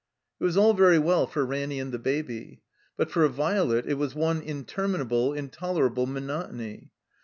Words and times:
It 0.39 0.45
was 0.45 0.57
all 0.57 0.73
very 0.73 0.97
well 0.97 1.27
for 1.27 1.45
Ranny 1.45 1.79
and 1.79 1.91
the 1.91 1.99
Baby. 1.99 2.63
But 2.97 3.11
for 3.11 3.27
Violet 3.27 3.85
it 3.85 3.99
was 3.99 4.15
one 4.15 4.41
interminable, 4.41 5.31
intolerable 5.35 6.07
monotony. 6.07 6.89